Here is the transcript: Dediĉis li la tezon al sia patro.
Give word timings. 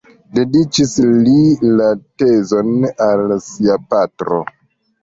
Dediĉis 0.37 0.93
li 1.27 1.35
la 1.83 1.91
tezon 2.25 2.75
al 3.11 3.39
sia 3.51 3.79
patro. 3.95 4.43